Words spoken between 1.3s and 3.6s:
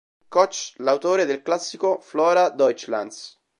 classico "Flora Deutschlands".